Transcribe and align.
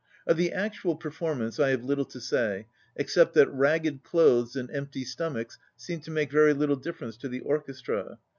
92 0.25 0.31
Of 0.31 0.37
the 0.37 0.53
actual 0.57 0.95
performance 0.95 1.59
I 1.59 1.69
have 1.69 1.83
little 1.83 2.05
to 2.05 2.19
say 2.19 2.65
except 2.95 3.35
that 3.35 3.53
ragged 3.53 4.01
clothes 4.01 4.55
and 4.55 4.67
empty 4.71 5.05
stomachs 5.05 5.59
seemed 5.77 6.01
to 6.05 6.09
make 6.11 6.31
very 6.31 6.53
little 6.55 6.75
difference 6.75 7.17
to 7.17 7.29
the 7.29 7.41
orches 7.41 7.83
tra. 7.83 8.17